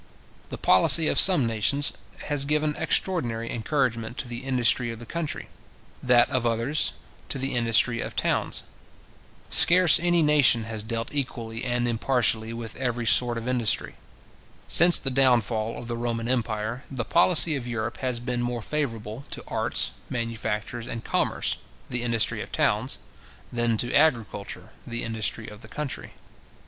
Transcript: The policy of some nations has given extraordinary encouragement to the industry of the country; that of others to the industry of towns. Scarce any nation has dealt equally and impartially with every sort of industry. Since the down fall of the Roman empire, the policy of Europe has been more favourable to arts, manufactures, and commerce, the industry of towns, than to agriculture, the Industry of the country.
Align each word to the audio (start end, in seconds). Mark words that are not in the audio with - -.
The 0.49 0.57
policy 0.57 1.07
of 1.07 1.19
some 1.19 1.45
nations 1.45 1.93
has 2.23 2.45
given 2.45 2.75
extraordinary 2.75 3.51
encouragement 3.51 4.17
to 4.17 4.27
the 4.27 4.39
industry 4.39 4.89
of 4.89 4.97
the 4.97 5.05
country; 5.05 5.47
that 6.01 6.27
of 6.31 6.43
others 6.43 6.93
to 7.29 7.37
the 7.37 7.53
industry 7.53 8.01
of 8.01 8.15
towns. 8.15 8.63
Scarce 9.49 9.99
any 9.99 10.23
nation 10.23 10.63
has 10.63 10.81
dealt 10.81 11.13
equally 11.13 11.63
and 11.63 11.87
impartially 11.87 12.51
with 12.51 12.75
every 12.77 13.05
sort 13.05 13.37
of 13.37 13.47
industry. 13.47 13.93
Since 14.67 14.97
the 14.97 15.11
down 15.11 15.39
fall 15.39 15.77
of 15.77 15.87
the 15.87 15.95
Roman 15.97 16.27
empire, 16.27 16.83
the 16.89 17.05
policy 17.05 17.55
of 17.55 17.67
Europe 17.67 17.97
has 17.97 18.19
been 18.19 18.41
more 18.41 18.63
favourable 18.63 19.25
to 19.29 19.43
arts, 19.47 19.91
manufactures, 20.09 20.87
and 20.87 21.05
commerce, 21.05 21.57
the 21.91 22.01
industry 22.01 22.41
of 22.41 22.51
towns, 22.51 22.97
than 23.53 23.77
to 23.77 23.93
agriculture, 23.93 24.69
the 24.87 25.03
Industry 25.03 25.47
of 25.47 25.61
the 25.61 25.67
country. 25.67 26.13